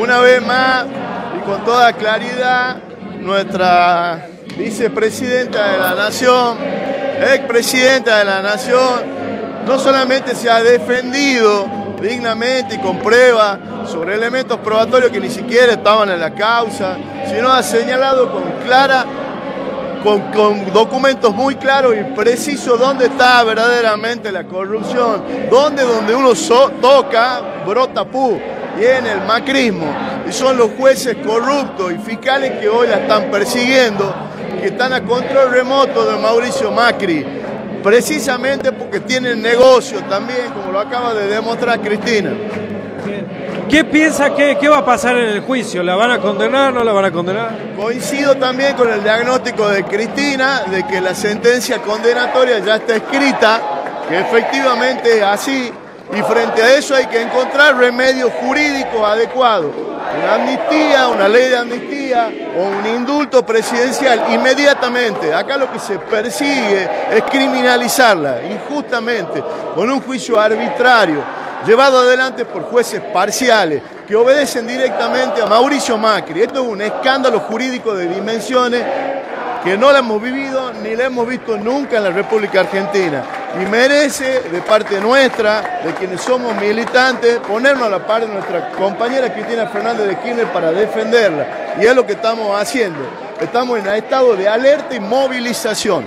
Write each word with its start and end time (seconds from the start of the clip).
una 0.00 0.18
vez 0.18 0.44
más 0.44 0.86
y 1.36 1.40
con 1.44 1.62
toda 1.64 1.92
claridad, 1.92 2.76
nuestra 3.20 4.26
vicepresidenta 4.56 5.72
de 5.72 5.78
la 5.78 5.94
Nación, 5.94 6.56
expresidenta 7.34 8.18
de 8.18 8.24
la 8.24 8.40
Nación, 8.40 9.02
no 9.66 9.78
solamente 9.78 10.34
se 10.34 10.48
ha 10.48 10.62
defendido 10.62 11.66
dignamente 12.00 12.76
y 12.76 12.78
con 12.78 12.98
pruebas 12.98 13.58
sobre 13.86 14.14
elementos 14.14 14.58
probatorios 14.60 15.10
que 15.10 15.20
ni 15.20 15.28
siquiera 15.28 15.72
estaban 15.72 16.08
en 16.08 16.18
la 16.18 16.34
causa, 16.34 16.96
sino 17.28 17.52
ha 17.52 17.62
señalado 17.62 18.32
con 18.32 18.42
clara 18.64 19.04
con, 20.02 20.72
documentos 20.72 21.34
muy 21.34 21.56
claros 21.56 21.94
y 21.94 22.02
precisos 22.14 22.80
dónde 22.80 23.04
está 23.04 23.44
verdaderamente 23.44 24.32
la 24.32 24.44
corrupción, 24.44 25.22
dónde 25.50 25.82
donde 25.82 26.14
uno 26.14 26.30
toca 26.80 27.42
brota 27.66 28.06
pu 28.06 28.40
y 28.80 28.84
en 28.84 29.06
el 29.06 29.20
macrismo. 29.22 29.92
Y 30.28 30.32
son 30.32 30.56
los 30.56 30.70
jueces 30.78 31.16
corruptos 31.24 31.92
y 31.92 31.98
fiscales 31.98 32.52
que 32.58 32.68
hoy 32.68 32.88
la 32.88 32.96
están 32.96 33.30
persiguiendo, 33.30 34.14
que 34.60 34.68
están 34.68 34.92
a 34.92 35.02
control 35.02 35.50
remoto 35.50 36.10
de 36.10 36.18
Mauricio 36.18 36.70
Macri, 36.70 37.24
precisamente 37.82 38.72
porque 38.72 39.00
tienen 39.00 39.42
negocio 39.42 40.00
también, 40.04 40.50
como 40.54 40.72
lo 40.72 40.80
acaba 40.80 41.14
de 41.14 41.26
demostrar 41.28 41.80
Cristina. 41.80 42.30
¿Qué 43.68 43.84
piensa 43.84 44.34
que 44.34 44.58
qué 44.58 44.68
va 44.68 44.78
a 44.78 44.84
pasar 44.84 45.16
en 45.16 45.28
el 45.28 45.40
juicio? 45.42 45.84
¿La 45.84 45.94
van 45.94 46.10
a 46.10 46.18
condenar 46.18 46.70
o 46.70 46.72
no 46.72 46.84
la 46.84 46.92
van 46.92 47.04
a 47.04 47.12
condenar? 47.12 47.56
Coincido 47.76 48.36
también 48.36 48.74
con 48.74 48.90
el 48.90 49.00
diagnóstico 49.02 49.68
de 49.68 49.84
Cristina 49.84 50.62
de 50.68 50.84
que 50.88 51.00
la 51.00 51.14
sentencia 51.14 51.78
condenatoria 51.78 52.58
ya 52.58 52.76
está 52.76 52.96
escrita, 52.96 53.60
que 54.08 54.18
efectivamente 54.18 55.18
es 55.18 55.22
así, 55.22 55.72
y 56.12 56.22
frente 56.22 56.62
a 56.62 56.74
eso 56.74 56.94
hay 56.94 57.06
que 57.06 57.22
encontrar 57.22 57.76
remedios 57.76 58.32
jurídicos 58.40 59.00
adecuados. 59.02 59.72
Una 59.76 60.34
amnistía, 60.34 61.08
una 61.08 61.28
ley 61.28 61.48
de 61.48 61.56
amnistía 61.56 62.30
o 62.56 62.62
un 62.62 62.86
indulto 62.86 63.46
presidencial 63.46 64.24
inmediatamente. 64.32 65.32
Acá 65.32 65.56
lo 65.56 65.70
que 65.70 65.78
se 65.78 65.98
persigue 65.98 66.88
es 67.12 67.22
criminalizarla 67.30 68.42
injustamente 68.42 69.42
con 69.74 69.88
un 69.90 70.00
juicio 70.00 70.40
arbitrario 70.40 71.22
llevado 71.64 72.00
adelante 72.00 72.44
por 72.44 72.62
jueces 72.64 73.00
parciales 73.12 73.82
que 74.08 74.16
obedecen 74.16 74.66
directamente 74.66 75.42
a 75.42 75.46
Mauricio 75.46 75.96
Macri. 75.96 76.42
Esto 76.42 76.62
es 76.62 76.68
un 76.68 76.82
escándalo 76.82 77.38
jurídico 77.40 77.94
de 77.94 78.08
dimensiones 78.08 78.82
que 79.62 79.76
no 79.76 79.92
la 79.92 80.00
hemos 80.00 80.20
vivido 80.20 80.72
ni 80.82 80.96
la 80.96 81.04
hemos 81.04 81.28
visto 81.28 81.56
nunca 81.56 81.98
en 81.98 82.04
la 82.04 82.10
República 82.10 82.60
Argentina. 82.60 83.22
Y 83.58 83.66
merece 83.66 84.42
de 84.42 84.60
parte 84.62 85.00
nuestra, 85.00 85.80
de 85.84 85.92
quienes 85.94 86.20
somos 86.20 86.54
militantes, 86.54 87.38
ponernos 87.38 87.84
a 87.84 87.90
la 87.90 88.06
par 88.06 88.20
de 88.20 88.28
nuestra 88.28 88.70
compañera 88.70 89.32
Cristina 89.32 89.66
Fernández 89.66 90.06
de 90.06 90.16
Kirchner 90.18 90.46
para 90.46 90.70
defenderla. 90.70 91.74
Y 91.80 91.84
es 91.84 91.94
lo 91.94 92.06
que 92.06 92.12
estamos 92.12 92.60
haciendo. 92.60 93.00
Estamos 93.40 93.78
en 93.78 93.86
estado 93.88 94.36
de 94.36 94.48
alerta 94.48 94.94
y 94.94 95.00
movilización. 95.00 96.06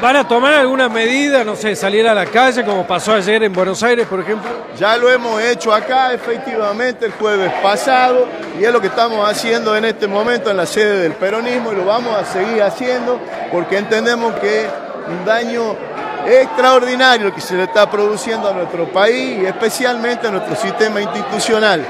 ¿Van 0.00 0.14
a 0.14 0.28
tomar 0.28 0.54
alguna 0.54 0.90
medida, 0.90 1.42
no 1.42 1.56
sé, 1.56 1.74
salir 1.74 2.06
a 2.06 2.14
la 2.14 2.26
calle 2.26 2.64
como 2.64 2.86
pasó 2.86 3.14
ayer 3.14 3.42
en 3.42 3.52
Buenos 3.52 3.82
Aires, 3.82 4.06
por 4.06 4.20
ejemplo? 4.20 4.50
Ya 4.78 4.96
lo 4.96 5.10
hemos 5.10 5.40
hecho 5.40 5.72
acá, 5.72 6.12
efectivamente, 6.12 7.06
el 7.06 7.12
jueves 7.12 7.50
pasado, 7.62 8.26
y 8.60 8.64
es 8.64 8.70
lo 8.70 8.80
que 8.80 8.88
estamos 8.88 9.28
haciendo 9.28 9.74
en 9.74 9.86
este 9.86 10.06
momento 10.06 10.50
en 10.50 10.58
la 10.58 10.66
sede 10.66 11.00
del 11.00 11.12
peronismo, 11.12 11.72
y 11.72 11.76
lo 11.76 11.86
vamos 11.86 12.14
a 12.14 12.26
seguir 12.26 12.62
haciendo 12.62 13.18
porque 13.50 13.78
entendemos 13.78 14.34
que 14.34 14.66
un 15.08 15.24
daño 15.24 15.74
extraordinario 16.26 17.34
que 17.34 17.40
se 17.40 17.54
le 17.54 17.64
está 17.64 17.90
produciendo 17.90 18.48
a 18.48 18.52
nuestro 18.52 18.90
país 18.92 19.42
y 19.42 19.46
especialmente 19.46 20.26
a 20.26 20.30
nuestro 20.30 20.56
sistema 20.56 21.00
institucional. 21.00 21.86